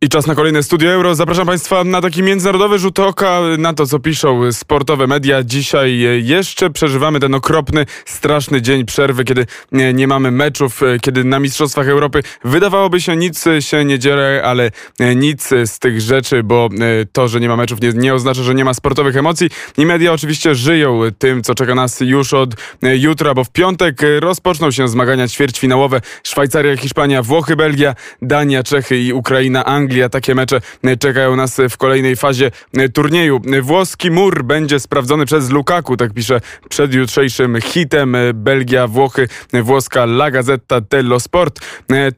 I 0.00 0.08
czas 0.08 0.26
na 0.26 0.34
kolejne 0.34 0.62
Studio 0.62 0.90
Euro. 0.90 1.14
Zapraszam 1.14 1.46
Państwa 1.46 1.84
na 1.84 2.00
taki 2.00 2.22
międzynarodowy 2.22 2.78
rzut 2.78 2.98
oka 2.98 3.40
na 3.58 3.72
to, 3.74 3.86
co 3.86 3.98
piszą 3.98 4.52
sportowe 4.52 5.06
media. 5.06 5.42
Dzisiaj 5.42 5.98
jeszcze 6.22 6.70
przeżywamy 6.70 7.20
ten 7.20 7.34
okropny, 7.34 7.86
straszny 8.06 8.62
dzień 8.62 8.84
przerwy, 8.84 9.24
kiedy 9.24 9.46
nie, 9.72 10.06
mamy 10.06 10.30
meczów, 10.30 10.80
kiedy 11.00 11.24
na 11.24 11.40
Mistrzostwach 11.40 11.88
Europy 11.88 12.22
wydawałoby 12.44 13.00
się 13.00 13.16
nic 13.16 13.44
się 13.60 13.84
nie 13.84 13.98
dzieje, 13.98 14.42
ale 14.44 14.70
nic 15.16 15.48
z 15.64 15.78
tych 15.78 16.00
rzeczy, 16.00 16.42
bo 16.42 16.68
to, 17.12 17.28
że 17.28 17.40
nie 17.40 17.48
ma 17.48 17.56
meczów 17.56 17.80
nie, 17.80 17.92
nie 17.92 18.14
oznacza, 18.14 18.42
że 18.42 18.54
nie 18.54 18.64
ma 18.64 18.74
sportowych 18.74 19.16
emocji. 19.16 19.50
I 19.78 19.86
media 19.86 20.12
oczywiście 20.12 20.54
żyją 20.54 21.00
tym, 21.18 21.42
co 21.42 21.54
czeka 21.54 21.74
nas 21.74 22.00
już 22.00 22.34
od 22.34 22.54
jutra, 22.82 23.34
bo 23.34 23.44
w 23.44 23.50
piątek 23.50 24.02
rozpoczną 24.20 24.70
się 24.70 24.88
zmagania 24.88 25.28
ćwierćfinałowe 25.28 26.00
Szwajcaria, 26.22 26.76
Hiszpania, 26.76 27.22
Włochy, 27.22 27.56
Belgia, 27.56 27.94
Dania, 28.22 28.62
Czechy 28.62 28.98
i 28.98 29.12
Ukraina, 29.12 29.64
Anglia. 29.64 29.87
Anglia. 29.88 30.08
Takie 30.08 30.34
mecze 30.34 30.60
e, 30.84 30.96
czekają 30.96 31.36
nas 31.36 31.56
w 31.70 31.76
kolejnej 31.76 32.16
fazie 32.16 32.50
e, 32.76 32.88
turnieju. 32.88 33.40
Włoski 33.62 34.10
mur 34.10 34.44
będzie 34.44 34.80
sprawdzony 34.80 35.26
przez 35.26 35.50
Lukaku, 35.50 35.96
tak 35.96 36.12
pisze 36.12 36.40
przed 36.68 36.94
jutrzejszym 36.94 37.60
hitem 37.60 38.14
e, 38.14 38.34
Belgia, 38.34 38.86
Włochy, 38.86 39.28
włoska 39.52 40.02
La 40.02 40.30
Gazzetta 40.30 40.80
dello 40.80 41.20
Sport. 41.20 41.60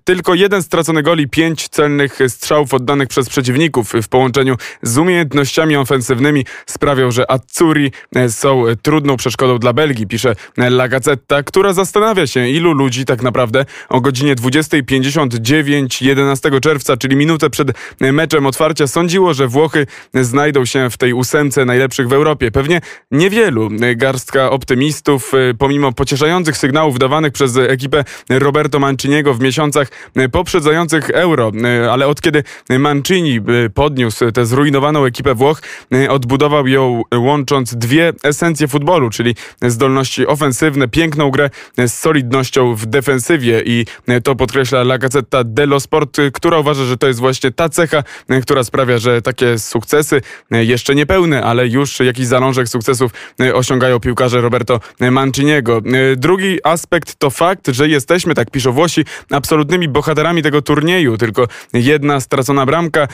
Tylko 0.05 0.35
jeden 0.35 0.63
stracony 0.63 1.03
gol 1.03 1.19
i 1.19 1.29
pięć 1.29 1.69
celnych 1.69 2.19
strzałów 2.29 2.75
oddanych 2.75 3.09
przez 3.09 3.29
przeciwników 3.29 3.93
w 4.03 4.09
połączeniu 4.09 4.57
z 4.83 4.99
umiejętnościami 4.99 5.77
ofensywnymi 5.77 6.45
sprawią, 6.67 7.11
że 7.11 7.31
Azzurri 7.31 7.93
są 8.29 8.65
trudną 8.83 9.17
przeszkodą 9.17 9.59
dla 9.59 9.73
Belgii, 9.73 10.07
pisze 10.07 10.35
La 10.59 10.89
Gazzetta, 10.89 11.43
która 11.43 11.73
zastanawia 11.73 12.27
się, 12.27 12.49
ilu 12.49 12.73
ludzi 12.73 13.05
tak 13.05 13.23
naprawdę 13.23 13.65
o 13.89 14.01
godzinie 14.01 14.37
20.59 14.37 16.05
11 16.05 16.61
czerwca, 16.61 16.97
czyli 16.97 17.17
minutę 17.17 17.51
przed 17.51 17.60
przed 17.65 17.77
meczem 18.13 18.47
otwarcia 18.47 18.87
sądziło, 18.87 19.35
że 19.35 19.49
Włochy 19.49 19.87
znajdą 20.15 20.65
się 20.65 20.91
w 20.91 20.97
tej 20.97 21.13
ósemce 21.13 21.65
najlepszych 21.65 22.09
w 22.09 22.13
Europie. 22.13 22.51
Pewnie 22.51 22.81
niewielu. 23.11 23.69
Garstka 23.97 24.51
optymistów, 24.51 25.35
y, 25.35 25.55
pomimo 25.59 25.93
pocieszających 25.93 26.57
sygnałów 26.57 26.99
dawanych 26.99 27.33
przez 27.33 27.57
ekipę 27.57 28.05
Roberto 28.31 28.79
Manciniego 28.79 29.35
w 29.35 29.41
miesiącach 29.41 29.89
poprzedzających 30.33 31.11
Euro. 31.11 31.53
Ale 31.91 32.07
od 32.07 32.21
kiedy 32.21 32.45
Mancini 32.79 33.41
podniósł 33.75 34.31
tę 34.31 34.47
zrujnowaną 34.47 35.05
ekipę 35.05 35.35
Włoch, 35.35 35.63
odbudował 36.09 36.67
ją 36.67 37.03
łącząc 37.15 37.75
dwie 37.75 38.13
esencje 38.23 38.69
futbolu, 38.69 39.11
czyli 39.11 39.35
zdolności 39.63 40.27
ofensywne, 40.27 40.89
piękną 40.89 41.31
grę 41.31 41.51
z 41.79 41.93
solidnością 41.93 42.75
w 42.75 42.87
defensywie 42.87 43.63
i 43.65 43.87
to 44.25 44.37
podkreśla 44.37 44.81
La 44.81 44.99
Gazzetta 44.99 45.45
dello 45.45 45.81
Sport, 45.81 46.17
która 46.33 46.59
uważa, 46.59 46.85
że 46.85 46.97
to 46.97 47.07
jest 47.07 47.21
właśnie 47.21 47.50
ta 47.53 47.69
cecha, 47.69 48.03
e, 48.29 48.41
która 48.41 48.65
sprawia, 48.65 48.99
że 48.99 49.23
takie 49.23 49.59
sukcesy, 49.59 50.21
e, 50.51 50.65
jeszcze 50.65 50.95
niepełne, 50.95 51.43
ale 51.43 51.69
już 51.69 52.01
jakiś 52.01 52.27
zalążek 52.27 52.69
sukcesów 52.69 53.13
e, 53.41 53.55
osiągają 53.55 54.01
piłkarze 54.01 54.41
Roberto 54.41 54.81
Manciniego. 55.11 55.81
Drugi 56.17 56.59
aspekt 56.65 57.15
to 57.15 57.31
fakt, 57.31 57.69
że 57.69 57.89
jesteśmy, 57.89 58.35
tak 58.35 58.51
piszą 58.51 58.73
Włosi, 58.73 59.05
absolutnymi 59.31 59.89
bohaterami 59.89 60.43
tego 60.43 60.63
turnieju. 60.63 61.19
Tylko 61.19 61.49
jedna 61.73 62.21
stracona 62.21 62.67
bramka, 62.67 63.09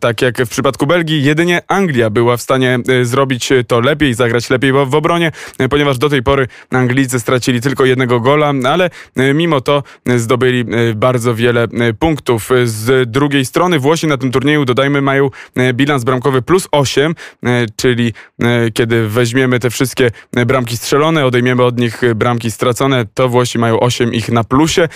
tak 0.00 0.22
jak 0.22 0.38
w 0.38 0.48
przypadku 0.48 0.86
Belgii, 0.86 1.24
jedynie 1.24 1.62
Anglia 1.68 2.10
była 2.10 2.36
w 2.36 2.42
stanie 2.42 2.78
zrobić 3.02 3.48
to 3.66 3.80
lepiej, 3.80 4.14
zagrać 4.14 4.50
lepiej 4.50 4.72
w 4.72 4.94
obronie, 4.94 5.32
ponieważ 5.70 5.98
do 5.98 6.08
tej 6.08 6.22
pory 6.22 6.48
Anglicy 6.70 7.20
stracili 7.20 7.60
tylko 7.60 7.84
jednego 7.84 8.20
gola, 8.20 8.52
ale 8.64 8.90
mimo 9.34 9.60
to 9.60 9.82
zdobyli 10.16 10.64
bardzo 10.94 11.34
wiele 11.34 11.68
punktów. 11.98 12.50
Z 12.64 13.10
drugiej 13.10 13.44
strony 13.44 13.78
Włosi 13.82 14.06
na 14.06 14.16
tym 14.16 14.32
turnieju, 14.32 14.64
dodajmy, 14.64 15.02
mają 15.02 15.30
e, 15.56 15.74
bilans 15.74 16.04
bramkowy 16.04 16.42
plus 16.42 16.68
8, 16.70 17.14
e, 17.44 17.66
czyli 17.76 18.12
e, 18.42 18.70
kiedy 18.70 19.08
weźmiemy 19.08 19.60
te 19.60 19.70
wszystkie 19.70 20.10
bramki 20.46 20.76
strzelone, 20.76 21.26
odejmiemy 21.26 21.62
od 21.62 21.78
nich 21.78 22.02
bramki 22.14 22.50
stracone, 22.50 23.04
to 23.14 23.28
Włosi 23.28 23.58
mają 23.58 23.80
8 23.80 24.14
ich 24.14 24.28
na 24.28 24.44
plusie 24.44 24.88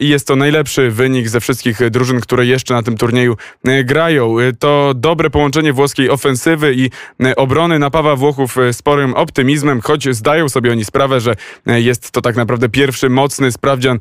i 0.00 0.08
jest 0.08 0.26
to 0.26 0.36
najlepszy 0.36 0.90
wynik 0.90 1.28
ze 1.28 1.40
wszystkich 1.40 1.90
drużyn, 1.90 2.20
które 2.20 2.46
jeszcze 2.46 2.74
na 2.74 2.82
tym 2.82 2.96
turnieju 2.96 3.36
grają. 3.84 4.36
To 4.58 4.92
dobre 4.94 5.30
połączenie 5.30 5.72
włoskiej 5.72 6.10
ofensywy 6.10 6.74
i 6.74 6.90
obrony 7.36 7.78
napawa 7.78 8.16
Włochów 8.16 8.56
sporym 8.72 9.14
optymizmem, 9.14 9.80
choć 9.80 10.16
zdają 10.16 10.48
sobie 10.48 10.72
oni 10.72 10.84
sprawę, 10.84 11.20
że 11.20 11.36
jest 11.66 12.10
to 12.10 12.20
tak 12.20 12.36
naprawdę 12.36 12.68
pierwszy 12.68 13.10
mocny 13.10 13.52
sprawdzian 13.52 13.98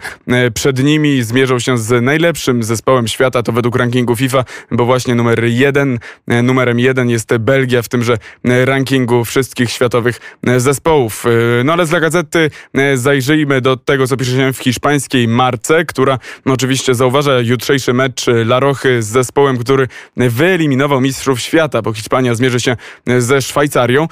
przed 0.54 0.84
nimi. 0.84 1.24
Zmierzą 1.24 1.60
się 1.60 1.78
z 1.78 2.04
najlepszym 2.04 2.64
zespołem 2.64 3.08
świata, 3.08 3.44
to 3.44 3.52
według 3.52 3.76
rankingu 3.76 4.16
FIFA 4.16 4.29
FIFA, 4.30 4.46
bo 4.72 4.86
właśnie 4.86 5.16
numer 5.16 5.44
jeden, 5.44 6.00
e, 6.28 6.42
numerem 6.44 6.80
jeden 6.80 7.10
jest 7.10 7.38
Belgia 7.38 7.82
w 7.82 7.90
tymże 7.90 8.18
e, 8.46 8.66
rankingu 8.66 9.26
wszystkich 9.26 9.72
światowych 9.72 10.20
e, 10.48 10.60
zespołów. 10.60 11.24
No 11.64 11.74
ale 11.74 11.86
z 11.86 11.92
La 11.92 12.00
Gazety 12.00 12.52
zajrzyjmy 12.96 13.62
do 13.62 13.78
tego, 13.78 14.08
co 14.08 14.18
pisze 14.18 14.32
się 14.32 14.54
w 14.54 14.58
hiszpańskiej 14.58 15.28
marce, 15.28 15.86
która 15.86 16.20
no, 16.46 16.54
oczywiście 16.54 16.96
zauważa 16.96 17.40
jutrzejszy 17.40 17.94
mecz 17.94 18.28
La 18.28 18.60
Rochy 18.60 19.04
z 19.04 19.08
zespołem, 19.08 19.58
który 19.58 19.88
wyeliminował 20.18 21.02
mistrzów 21.02 21.42
świata, 21.42 21.82
bo 21.82 21.94
Hiszpania 21.94 22.36
zmierzy 22.36 22.60
się 22.60 22.76
ze 23.18 23.42
Szwajcarią. 23.42 24.08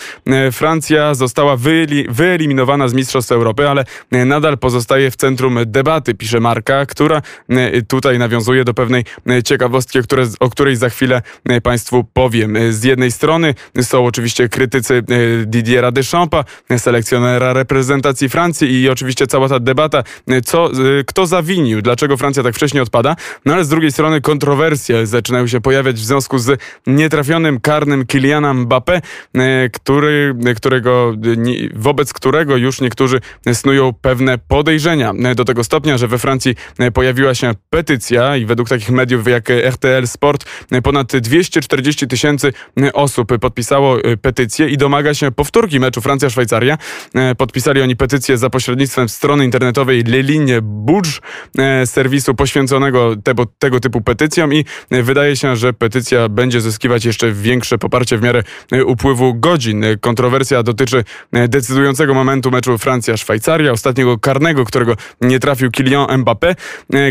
Francja 0.51 1.13
została 1.13 1.57
wyeliminowana 2.09 2.87
z 2.87 2.93
Mistrzostw 2.93 3.31
Europy, 3.31 3.69
ale 3.69 3.85
nadal 4.11 4.57
pozostaje 4.57 5.11
w 5.11 5.15
centrum 5.15 5.59
debaty, 5.65 6.15
pisze 6.15 6.39
Marka, 6.39 6.85
która 6.85 7.21
tutaj 7.87 8.19
nawiązuje 8.19 8.63
do 8.63 8.73
pewnej 8.73 9.03
ciekawostki, 9.45 9.99
które, 10.07 10.27
o 10.39 10.49
której 10.49 10.75
za 10.75 10.89
chwilę 10.89 11.21
e, 11.49 11.61
Państwu 11.61 12.03
powiem. 12.13 12.55
E, 12.55 12.71
z 12.71 12.83
jednej 12.83 13.11
strony 13.11 13.53
są 13.81 14.05
oczywiście 14.05 14.49
krytycy 14.49 14.93
e, 14.97 15.45
Didiera 15.45 15.91
Deschampa, 15.91 16.43
selekcjonera 16.77 17.53
reprezentacji 17.53 18.29
Francji 18.29 18.81
i 18.81 18.89
oczywiście 18.89 19.27
cała 19.27 19.49
ta 19.49 19.59
debata, 19.59 20.03
co, 20.45 20.69
kto 21.07 21.25
zawinił, 21.25 21.81
dlaczego 21.81 22.17
Francja 22.17 22.43
tak 22.43 22.55
wcześnie 22.55 22.81
odpada, 22.81 23.15
no 23.45 23.53
ale 23.53 23.65
z 23.65 23.69
drugiej 23.69 23.91
strony 23.91 24.21
kontrowersje 24.21 25.07
zaczynają 25.07 25.47
się 25.47 25.61
pojawiać 25.61 25.95
w 25.95 26.05
związku 26.05 26.39
z 26.39 26.61
nietrafionym 26.87 27.59
karnym 27.59 28.05
Kyliana 28.05 28.53
Mbappé, 28.53 29.01
który, 29.73 30.35
którego, 30.55 31.13
wobec 31.73 32.13
którego 32.13 32.57
już 32.57 32.81
niektórzy 32.81 33.19
snują 33.53 33.93
pewne 34.01 34.37
podejrzenia. 34.37 35.13
Do 35.35 35.45
tego 35.45 35.63
stopnia, 35.63 35.97
że 35.97 36.07
we 36.07 36.17
Francji 36.17 36.55
pojawiła 36.93 37.35
się 37.35 37.51
petycja 37.69 38.37
i 38.37 38.45
według 38.45 38.69
takich 38.69 38.89
mediów 38.89 39.27
jak 39.27 39.49
RTL 39.87 40.07
Sport. 40.07 40.45
Ponad 40.83 41.15
240 41.15 42.07
tysięcy 42.07 42.53
osób 42.93 43.39
podpisało 43.39 44.03
e, 44.03 44.17
petycję 44.17 44.69
i 44.69 44.77
domaga 44.77 45.13
się 45.13 45.31
powtórki 45.31 45.79
meczu 45.79 46.01
Francja-Szwajcaria. 46.01 46.77
E, 47.15 47.35
podpisali 47.35 47.81
oni 47.81 47.95
petycję 47.95 48.37
za 48.37 48.49
pośrednictwem 48.49 49.09
strony 49.09 49.45
internetowej 49.45 50.03
Le 50.03 50.21
Ligne 50.21 50.61
Budge, 50.61 51.09
e, 51.57 51.87
serwisu 51.87 52.35
poświęconego 52.35 53.15
tego, 53.23 53.45
tego 53.59 53.79
typu 53.79 54.01
petycjom 54.01 54.53
i 54.53 54.65
wydaje 54.91 55.35
się, 55.35 55.55
że 55.55 55.73
petycja 55.73 56.29
będzie 56.29 56.61
zyskiwać 56.61 57.05
jeszcze 57.05 57.31
większe 57.31 57.77
poparcie 57.77 58.17
w 58.17 58.21
miarę 58.21 58.43
upływu 58.85 59.33
godzin. 59.33 59.85
Kontrowersja 60.01 60.63
dotyczy 60.63 61.03
decydującego 61.47 62.13
momentu 62.13 62.51
meczu 62.51 62.77
Francja-Szwajcaria, 62.77 63.71
ostatniego 63.71 64.17
karnego, 64.17 64.65
którego 64.65 64.95
nie 65.21 65.39
trafił 65.39 65.71
Kylian 65.71 66.07
Mbappé, 66.23 66.55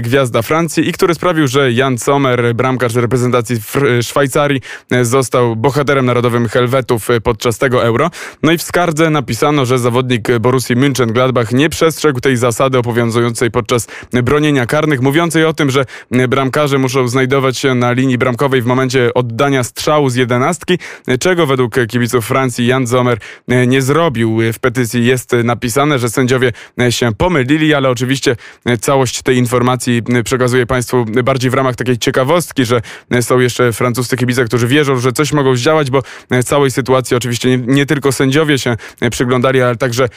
gwiazda 0.02 0.42
Francji 0.42 0.88
i 0.88 0.92
który 0.92 1.14
sprawił, 1.14 1.48
że 1.48 1.72
Jan 1.72 1.98
Sommer, 1.98 2.54
bramkarz 2.66 2.94
reprezentacji 2.94 3.56
Szwajcarii, 4.02 4.60
e, 4.90 5.04
został 5.04 5.56
bohaterem 5.56 6.06
narodowym 6.06 6.48
Helwetów 6.48 7.10
e, 7.10 7.20
podczas 7.20 7.58
tego 7.58 7.84
euro. 7.84 8.10
No 8.42 8.52
i 8.52 8.58
w 8.58 8.62
skardze 8.62 9.10
napisano, 9.10 9.66
że 9.66 9.78
zawodnik 9.78 10.38
Borussii 10.40 10.76
München-Gladbach 10.76 11.54
nie 11.54 11.68
przestrzegł 11.68 12.20
tej 12.20 12.36
zasady 12.36 12.78
obowiązującej 12.78 13.50
podczas 13.50 13.86
bronienia 14.12 14.66
karnych, 14.66 15.00
mówiącej 15.00 15.44
o 15.44 15.52
tym, 15.52 15.70
że 15.70 15.84
bramkarze 16.28 16.78
muszą 16.78 17.08
znajdować 17.08 17.58
się 17.58 17.74
na 17.74 17.92
linii 17.92 18.18
bramkowej 18.18 18.62
w 18.62 18.66
momencie 18.66 19.14
oddania 19.14 19.64
strzału 19.64 20.10
z 20.10 20.14
jedenastki, 20.14 20.78
czego 21.20 21.46
według 21.46 21.74
kibiców 21.88 22.26
Francji 22.26 22.66
Jan 22.66 22.86
Zomer 22.86 23.18
e, 23.48 23.66
nie 23.66 23.82
zrobił. 23.82 24.38
W 24.52 24.58
petycji 24.58 25.06
jest 25.06 25.32
napisane, 25.44 25.98
że 25.98 26.10
sędziowie 26.10 26.52
się 26.90 27.14
pomylili, 27.14 27.74
ale 27.74 27.90
oczywiście 27.90 28.36
całość 28.80 29.22
tej 29.22 29.36
informacji 29.36 30.02
przekazuję 30.24 30.66
Państwu 30.66 31.04
bardziej 31.24 31.50
w 31.50 31.54
ramach 31.54 31.76
takiej 31.76 31.98
ciekawostki, 31.98 32.55
pogłoski, 32.56 32.64
że 32.64 33.22
są 33.22 33.38
jeszcze 33.38 33.72
francuscy 33.72 34.16
kibice, 34.16 34.44
którzy 34.44 34.66
wierzą, 34.66 34.98
że 34.98 35.12
coś 35.12 35.32
mogą 35.32 35.56
zdziałać, 35.56 35.90
bo 35.90 36.02
całej 36.44 36.70
sytuacji 36.70 37.16
oczywiście 37.16 37.50
nie, 37.50 37.58
nie 37.66 37.86
tylko 37.86 38.12
sędziowie 38.12 38.58
się 38.58 38.76
przyglądali, 39.10 39.62
ale 39.62 39.76
także 39.76 40.08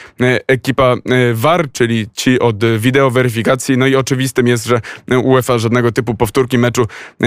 ekipa 0.46 0.94
VAR, 1.34 1.72
czyli 1.72 2.06
ci 2.14 2.40
od 2.40 2.64
wideoweryfikacji. 2.78 3.78
No 3.78 3.86
i 3.86 3.96
oczywistym 3.96 4.46
jest, 4.46 4.66
że 4.66 4.80
UEFA 5.22 5.58
żadnego 5.58 5.92
typu 5.92 6.14
powtórki 6.14 6.58
meczu 6.58 6.86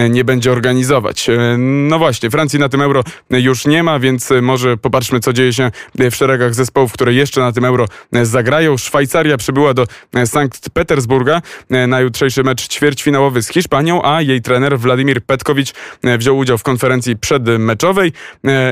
nie 0.09 0.23
będzie 0.23 0.51
organizować. 0.51 1.27
No 1.57 1.99
właśnie, 1.99 2.29
Francji 2.29 2.59
na 2.59 2.69
tym 2.69 2.81
euro 2.81 3.03
już 3.29 3.65
nie 3.65 3.83
ma, 3.83 3.99
więc 3.99 4.29
może 4.41 4.77
popatrzmy, 4.77 5.19
co 5.19 5.33
dzieje 5.33 5.53
się 5.53 5.71
w 5.95 6.15
szeregach 6.15 6.53
zespołów, 6.53 6.93
które 6.93 7.13
jeszcze 7.13 7.41
na 7.41 7.51
tym 7.51 7.65
euro 7.65 7.87
zagrają. 8.11 8.77
Szwajcaria 8.77 9.37
przybyła 9.37 9.73
do 9.73 9.87
Sankt 10.25 10.69
Petersburga 10.69 11.41
na 11.87 11.99
jutrzejszy 11.99 12.43
mecz 12.43 12.67
ćwierćfinałowy 12.67 13.41
z 13.41 13.49
Hiszpanią, 13.49 14.03
a 14.03 14.21
jej 14.21 14.41
trener 14.41 14.79
Władimir 14.79 15.02
Petkowicz 15.21 15.73
wziął 16.17 16.37
udział 16.37 16.57
w 16.57 16.63
konferencji 16.63 17.17
przedmeczowej 17.17 18.11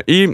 i 0.07 0.29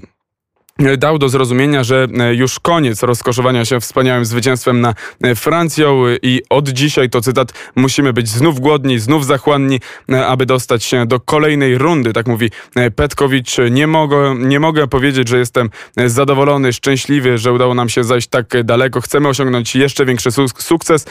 dał 0.97 1.19
do 1.19 1.29
zrozumienia, 1.29 1.83
że 1.83 2.07
e, 2.19 2.35
już 2.35 2.59
koniec 2.59 3.03
rozkoszowania 3.03 3.65
się 3.65 3.79
wspaniałym 3.79 4.25
zwycięstwem 4.25 4.81
na 4.81 4.93
e, 5.23 5.35
Francją 5.35 6.03
i 6.21 6.41
od 6.49 6.69
dzisiaj, 6.69 7.09
to 7.09 7.21
cytat, 7.21 7.53
musimy 7.75 8.13
być 8.13 8.29
znów 8.29 8.59
głodni, 8.59 8.99
znów 8.99 9.25
zachłanni, 9.25 9.79
e, 10.11 10.27
aby 10.27 10.45
dostać 10.45 10.83
się 10.83 11.05
do 11.05 11.19
kolejnej 11.19 11.77
rundy, 11.77 12.13
tak 12.13 12.27
mówi 12.27 12.51
Petkowicz. 12.95 13.57
Nie 13.71 13.87
mogę, 13.87 14.35
nie 14.39 14.59
mogę 14.59 14.87
powiedzieć, 14.87 15.27
że 15.27 15.37
jestem 15.37 15.69
zadowolony, 16.05 16.73
szczęśliwy, 16.73 17.37
że 17.37 17.53
udało 17.53 17.73
nam 17.73 17.89
się 17.89 18.03
zajść 18.03 18.27
tak 18.27 18.45
daleko. 18.63 19.01
Chcemy 19.01 19.27
osiągnąć 19.27 19.75
jeszcze 19.75 20.05
większy 20.05 20.29
sukces, 20.57 21.05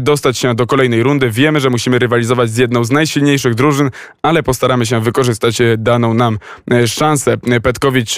dostać 0.00 0.38
się 0.38 0.54
do 0.54 0.66
kolejnej 0.66 1.02
rundy. 1.02 1.30
Wiemy, 1.30 1.60
że 1.60 1.70
musimy 1.70 1.98
rywalizować 1.98 2.50
z 2.50 2.56
jedną 2.56 2.84
z 2.84 2.90
najsilniejszych 2.90 3.54
drużyn, 3.54 3.90
ale 4.22 4.42
postaramy 4.42 4.86
się 4.86 5.00
wykorzystać 5.00 5.58
daną 5.78 6.14
nam 6.14 6.38
szansę. 6.86 7.36
Petkowicz 7.62 8.16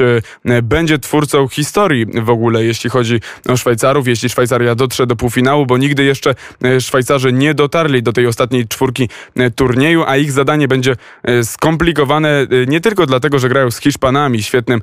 będzie 0.62 0.91
będzie 0.92 1.08
twórcą 1.08 1.48
historii 1.48 2.06
w 2.22 2.30
ogóle, 2.30 2.64
jeśli 2.64 2.90
chodzi 2.90 3.20
o 3.48 3.56
Szwajcarów, 3.56 4.08
jeśli 4.08 4.28
Szwajcaria 4.28 4.74
dotrze 4.74 5.06
do 5.06 5.16
półfinału, 5.16 5.66
bo 5.66 5.78
nigdy 5.78 6.04
jeszcze 6.04 6.34
e, 6.64 6.80
Szwajcarzy 6.80 7.32
nie 7.32 7.54
dotarli 7.54 8.02
do 8.02 8.12
tej 8.12 8.26
ostatniej 8.26 8.68
czwórki 8.68 9.08
e, 9.36 9.50
turnieju, 9.50 10.04
a 10.06 10.16
ich 10.16 10.32
zadanie 10.32 10.68
będzie 10.68 10.96
e, 11.22 11.44
skomplikowane 11.44 12.46
nie 12.66 12.80
tylko 12.80 13.06
dlatego, 13.06 13.38
że 13.38 13.48
grają 13.48 13.70
z 13.70 13.80
Hiszpanami, 13.80 14.42
świetnym 14.42 14.80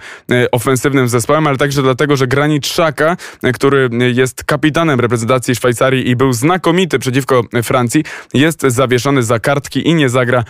ofensywnym 0.52 1.10
zespołem, 1.10 1.48
ale 1.48 1.58
także 1.58 1.82
dlatego, 1.82 2.18
że 2.18 2.28
Granit 2.28 2.66
Xhaka, 2.66 3.18
który 3.54 3.90
jest 4.14 4.44
kapitanem 4.44 5.00
reprezentacji 5.00 5.56
Szwajcarii 5.56 6.10
i 6.10 6.16
był 6.16 6.34
znakomity 6.34 7.00
przeciwko 7.00 7.44
Francji, 7.64 8.04
jest 8.34 8.62
zawieszony 8.62 9.24
za 9.24 9.40
kartki 9.40 9.88
i 9.88 9.94
nie 9.96 10.10
zagra 10.10 10.44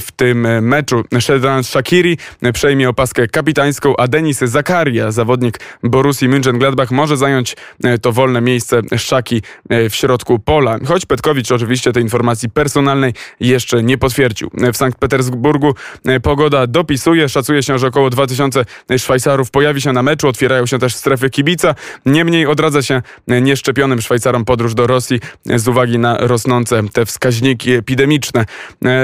w 0.00 0.08
tym 0.16 0.62
meczu. 0.62 1.04
Shedran 1.20 1.64
Shakiri 1.64 2.18
przejmie 2.52 2.88
opaskę 2.88 3.28
kapitańską, 3.28 3.96
a 3.96 4.08
Denis 4.08 4.38
Zakaria 4.38 4.97
zawodnik 5.08 5.60
Borussii 5.82 6.28
München-Gladbach, 6.28 6.90
może 6.90 7.16
zająć 7.16 7.56
e, 7.84 7.98
to 7.98 8.12
wolne 8.12 8.40
miejsce 8.40 8.80
Szaki 8.96 9.42
e, 9.68 9.90
w 9.90 9.94
środku 9.94 10.38
pola. 10.38 10.78
Choć 10.86 11.06
Petkowicz 11.06 11.52
oczywiście 11.52 11.92
tej 11.92 12.02
informacji 12.02 12.50
personalnej 12.50 13.12
jeszcze 13.40 13.82
nie 13.82 13.98
potwierdził. 13.98 14.50
W 14.72 14.76
Sankt 14.76 14.98
Petersburgu 14.98 15.74
e, 16.04 16.20
pogoda 16.20 16.66
dopisuje. 16.66 17.28
Szacuje 17.28 17.62
się, 17.62 17.78
że 17.78 17.86
około 17.86 18.10
2000 18.10 18.64
Szwajcarów 18.98 19.50
pojawi 19.50 19.80
się 19.80 19.92
na 19.92 20.02
meczu. 20.02 20.28
Otwierają 20.28 20.66
się 20.66 20.78
też 20.78 20.94
strefy 20.94 21.30
kibica. 21.30 21.74
Niemniej 22.06 22.46
odradza 22.46 22.82
się 22.82 23.02
nieszczepionym 23.28 24.00
Szwajcarom 24.00 24.44
podróż 24.44 24.74
do 24.74 24.86
Rosji 24.86 25.20
z 25.44 25.68
uwagi 25.68 25.98
na 25.98 26.16
rosnące 26.18 26.82
te 26.92 27.06
wskaźniki 27.06 27.72
epidemiczne. 27.72 28.44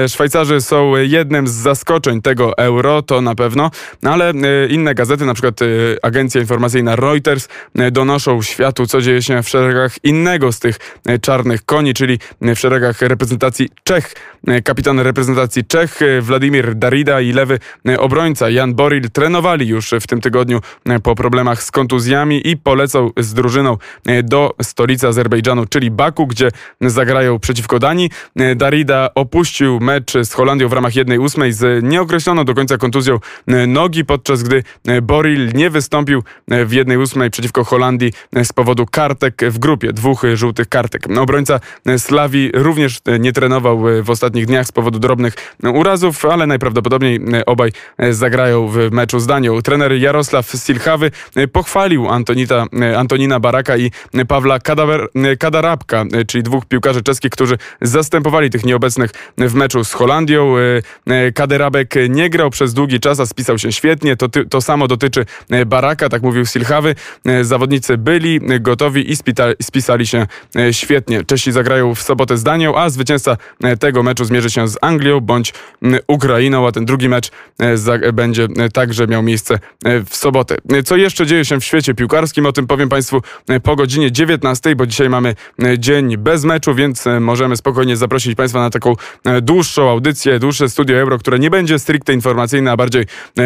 Szwajcarzy 0.08 0.61
są 0.61 0.97
jednym 0.97 1.49
z 1.49 1.52
zaskoczeń 1.52 2.23
tego 2.23 2.58
euro, 2.58 3.02
to 3.02 3.20
na 3.20 3.35
pewno, 3.35 3.70
ale 4.02 4.32
inne 4.69 4.94
gazety, 4.94 5.26
na 5.26 5.35
przykład 5.35 5.61
agencja 6.02 6.40
informacyjna 6.40 6.96
Reuters 6.96 7.48
e, 7.78 7.90
donoszą 7.90 8.42
światu, 8.42 8.86
co 8.86 9.00
dzieje 9.00 9.22
się 9.22 9.42
w 9.42 9.48
szeregach 9.48 10.04
innego 10.04 10.52
z 10.52 10.58
tych 10.58 10.76
e, 11.06 11.19
czarnych 11.19 11.64
koni, 11.64 11.94
czyli 11.94 12.19
w 12.40 12.58
szeregach 12.58 13.02
reprezentacji 13.02 13.69
Czech. 13.84 14.14
E, 14.46 14.62
kapitan 14.62 15.00
reprezentacji 15.00 15.64
Czech 15.64 16.00
Władimir 16.20 16.75
Darida 16.75 17.20
i 17.20 17.32
lewy 17.32 17.58
obrońca 17.98 18.50
Jan 18.50 18.75
Boril 18.75 19.10
trenowali 19.10 19.69
już 19.69 19.90
w 20.00 20.06
tym 20.06 20.20
tygodniu 20.20 20.60
po 21.02 21.14
problemach 21.14 21.62
z 21.62 21.70
kontuzjami 21.70 22.48
i 22.48 22.56
polecą 22.56 23.10
z 23.16 23.34
drużyną 23.34 23.76
do 24.25 24.54
stolicy 24.62 25.08
Azerbejdżanu, 25.08 25.66
czyli 25.66 25.90
Baku, 25.90 26.26
gdzie 26.26 26.48
zagrają 26.80 27.38
przeciwko 27.38 27.78
Danii. 27.78 28.10
Darida 28.56 29.10
opuścił 29.14 29.80
mecz 29.80 30.12
z 30.22 30.32
Holandią 30.32 30.69
w 30.69 30.72
ramach 30.72 30.92
1-8 30.92 31.52
z 31.52 31.84
nieokreśloną 31.84 32.44
do 32.44 32.54
końca 32.54 32.76
kontuzją 32.76 33.19
nogi, 33.66 34.04
podczas 34.04 34.42
gdy 34.42 34.62
Boril 35.02 35.52
nie 35.54 35.70
wystąpił 35.75 36.23
e, 36.50 36.65
w 36.65 36.73
jednej 36.73 36.97
ósmej 36.97 37.31
przeciwko 37.31 37.65
Holandii 37.65 38.12
e, 38.37 38.44
z 38.44 38.53
powodu 38.53 38.87
kartek 38.87 39.43
w 39.50 39.59
grupie, 39.59 39.93
dwóch 39.93 40.25
e, 40.25 40.37
żółtych 40.37 40.69
kartek. 40.69 41.06
Obrońca 41.19 41.61
Slawi 41.99 42.50
również 42.55 43.00
nie 43.21 43.32
trenował 43.32 43.82
w 44.03 44.11
ostatnich 44.11 44.47
dniach 44.47 44.67
z 44.67 44.73
powodu 44.73 44.99
drobnych 44.99 45.35
urazów, 45.62 46.25
ale 46.25 46.47
najprawdopodobniej 46.47 47.21
obaj 47.47 47.73
zagrają 48.11 48.69
w 48.69 48.76
meczu 48.93 49.21
z 49.21 49.26
Danią. 49.26 49.62
Trener 49.62 49.93
Jarosław 49.93 50.53
Silchawy 50.67 51.11
pochwalił 51.53 52.09
Antonita, 52.09 52.67
Antonina 52.97 53.41
Baraka 53.41 53.76
i 53.76 53.91
Pawła 54.29 54.59
Kadawer, 54.59 55.09
Kadarabka, 55.38 56.05
czyli 56.26 56.43
dwóch 56.43 56.67
piłkarzy 56.67 57.03
czeskich, 57.03 57.31
którzy 57.31 57.59
zastępowali 57.81 58.50
tych 58.50 58.65
nieobecnych 58.65 59.11
w 59.38 59.55
meczu 59.55 59.85
z 59.85 59.93
Holandią. 59.93 60.55
Kaderabek 61.35 61.94
nie 62.09 62.31
grał 62.31 62.50
przez 62.50 62.75
długi 62.75 63.00
czas, 63.00 63.21
a 63.21 63.26
spisał 63.26 63.59
się 63.59 63.73
świetnie. 63.73 64.17
To, 64.17 64.29
to 64.29 64.61
samo 64.61 64.88
dotyczy 64.88 65.26
Baraka, 65.66 66.08
tak 66.08 66.22
mówił 66.22 66.46
Silchawy. 66.46 66.94
E, 67.25 67.44
zawodnicy 67.44 67.99
byli 67.99 68.40
gotowi 68.61 69.12
i 69.12 69.16
spisali 69.62 70.06
się 70.06 70.26
e, 70.56 70.72
świetnie. 70.72 71.25
Czesi 71.25 71.52
zagrają 71.52 71.94
w 71.94 72.02
sobotę 72.02 72.37
z 72.37 72.43
Danią, 72.43 72.76
a 72.76 72.90
zwycięzca 72.90 73.37
e, 73.62 73.76
tego 73.76 74.02
meczu 74.02 74.25
zmierzy 74.25 74.50
się 74.50 74.69
z 74.69 74.78
Anglią 74.82 75.20
bądź 75.20 75.55
Ukrainą, 76.06 76.66
a 76.66 76.72
ten 76.72 76.84
drugi 76.84 77.08
mecz 77.08 77.31
będzie 78.12 78.49
także 78.72 79.06
miał 79.06 79.22
miejsce 79.22 79.58
w 79.84 80.16
sobotę. 80.16 80.56
Co 80.84 80.96
jeszcze 80.96 81.26
dzieje 81.26 81.44
się 81.44 81.61
w 81.61 81.64
świecie 81.64 81.94
piłkarskim? 81.94 82.46
O 82.46 82.52
tym 82.52 82.66
powiem 82.66 82.88
Państwu 82.88 83.22
po 83.62 83.76
godzinie 83.76 84.12
19, 84.12 84.76
bo 84.76 84.87
dzisiaj 84.87 85.08
mamy 85.08 85.34
dzień 85.78 86.16
bez 86.16 86.44
meczu, 86.44 86.75
więc 86.75 87.05
możemy 87.20 87.56
spokojnie 87.56 87.96
zaprosić 87.96 88.34
Państwa 88.34 88.61
na 88.61 88.70
taką 88.70 88.94
dłuższą 89.43 89.90
audycję, 89.90 90.38
dłuższe 90.38 90.69
studio 90.69 90.96
Euro, 90.96 91.19
które 91.19 91.38
nie 91.38 91.50
będzie 91.50 91.78
stricte 91.78 92.12
informacyjne, 92.12 92.72
a 92.72 92.76
bardziej 92.76 93.05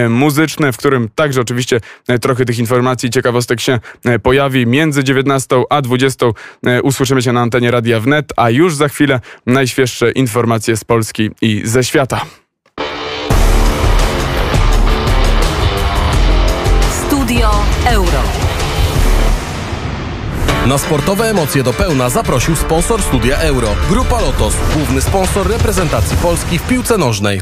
muzyczne, 0.09 0.73
w 0.73 0.77
którym 0.77 1.09
także 1.15 1.41
oczywiście 1.41 1.81
trochę 2.21 2.45
tych 2.45 2.59
informacji, 2.59 3.11
ciekawostek 3.11 3.61
się 3.61 3.81
e, 4.05 4.19
pojawi. 4.19 4.67
Między 4.67 5.05
19 5.05 5.63
a 5.71 5.83
20 5.83 6.27
e, 6.67 6.83
usłyszymy 6.83 7.23
się 7.23 7.33
na 7.33 7.41
antenie 7.41 7.71
Radia 7.71 8.01
Wnet, 8.01 8.33
a 8.37 8.51
już 8.51 8.75
za 8.75 8.89
chwilę 8.89 9.21
najświeższe 9.47 10.13
informacje 10.13 10.77
z 10.77 10.85
Polski 10.85 11.31
i 11.43 11.63
ze 11.65 11.85
świata. 11.85 12.21
Studio 17.07 17.51
Euro. 17.87 18.23
Na 20.69 20.79
sportowe 20.79 21.31
emocje 21.31 21.63
do 21.63 21.73
pełna 21.73 22.11
zaprosił 22.11 22.57
sponsor 22.57 23.03
Studia 23.03 23.37
Euro. 23.37 23.69
Grupa 23.91 24.21
Lotos, 24.21 24.55
główny 24.77 25.01
sponsor 25.01 25.49
reprezentacji 25.49 26.17
Polski 26.17 26.59
w 26.59 26.67
piłce 26.67 26.99
nożnej. 26.99 27.37